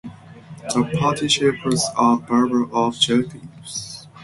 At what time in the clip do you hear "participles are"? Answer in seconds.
0.99-2.17